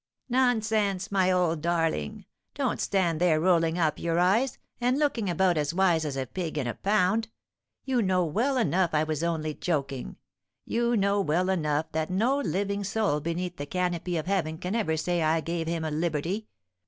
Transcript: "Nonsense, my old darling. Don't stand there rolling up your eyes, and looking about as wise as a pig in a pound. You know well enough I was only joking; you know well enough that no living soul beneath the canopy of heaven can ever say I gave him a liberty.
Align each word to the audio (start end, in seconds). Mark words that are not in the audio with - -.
"Nonsense, 0.29 1.11
my 1.11 1.31
old 1.31 1.61
darling. 1.61 2.25
Don't 2.55 2.81
stand 2.81 3.21
there 3.21 3.39
rolling 3.39 3.77
up 3.77 3.99
your 3.99 4.17
eyes, 4.17 4.57
and 4.79 4.97
looking 4.97 5.29
about 5.29 5.59
as 5.59 5.75
wise 5.75 6.05
as 6.05 6.17
a 6.17 6.25
pig 6.25 6.57
in 6.57 6.65
a 6.65 6.73
pound. 6.73 7.27
You 7.85 8.01
know 8.01 8.25
well 8.25 8.57
enough 8.57 8.95
I 8.95 9.03
was 9.03 9.21
only 9.23 9.53
joking; 9.53 10.17
you 10.65 10.97
know 10.97 11.21
well 11.21 11.49
enough 11.51 11.91
that 11.91 12.09
no 12.09 12.39
living 12.39 12.83
soul 12.83 13.19
beneath 13.19 13.57
the 13.57 13.67
canopy 13.67 14.17
of 14.17 14.25
heaven 14.25 14.57
can 14.57 14.73
ever 14.73 14.97
say 14.97 15.21
I 15.21 15.39
gave 15.39 15.67
him 15.67 15.83
a 15.85 15.91
liberty. 15.91 16.47